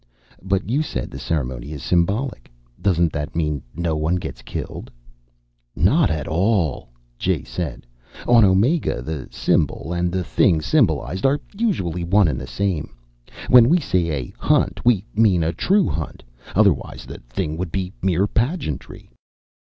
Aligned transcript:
"But 0.41 0.67
you 0.67 0.81
said 0.81 1.11
the 1.11 1.19
ceremony 1.19 1.73
is 1.73 1.83
symbolic. 1.83 2.51
Doesn't 2.81 3.13
that 3.13 3.35
mean 3.35 3.61
no 3.75 3.95
one 3.95 4.15
gets 4.15 4.41
killed?" 4.41 4.89
"Not 5.75 6.09
at 6.09 6.27
all!" 6.27 6.89
Jay 7.19 7.43
said. 7.43 7.85
"On 8.27 8.43
Omega, 8.43 9.03
the 9.03 9.27
symbol 9.29 9.93
and 9.93 10.11
the 10.11 10.23
thing 10.23 10.59
symbolized 10.59 11.23
are 11.23 11.39
usually 11.55 12.03
one 12.03 12.27
and 12.27 12.41
the 12.41 12.47
same. 12.47 12.95
When 13.47 13.69
we 13.69 13.79
say 13.79 14.09
a 14.09 14.33
Hunt, 14.39 14.83
we 14.83 15.05
mean 15.13 15.43
a 15.43 15.53
true 15.53 15.85
hunt. 15.87 16.23
Otherwise 16.55 17.05
the 17.05 17.19
thing 17.29 17.55
would 17.57 17.71
be 17.71 17.93
mere 18.01 18.25
pageantry." 18.25 19.11